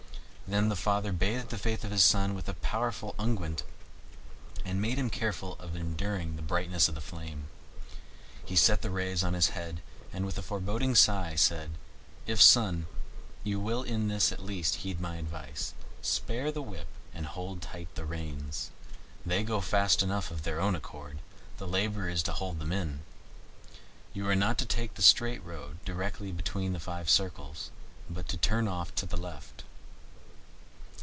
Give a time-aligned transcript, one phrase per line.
[0.59, 3.63] Then the father bathed the face of his son with a powerful unguent,
[4.65, 7.47] and made him capable of enduring the brightness of the flame.
[8.43, 11.69] He set the rays on his head, and, with a foreboding sigh, said,
[12.27, 12.87] "If, my son,
[13.45, 17.87] you will in this at least heed my advice, spare the whip and hold tight
[17.95, 18.71] the reins.
[19.25, 21.19] They go fast enough of their own accord;
[21.59, 23.03] the labor is to hold them in.
[24.13, 27.71] You are not to take the straight road directly between the five circles,
[28.09, 29.63] but turn off to the left.